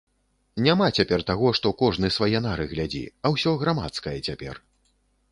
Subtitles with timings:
[0.67, 4.55] Няма цяпер таго, што кожны свае нары глядзі, а ўсё грамадскае цяпер.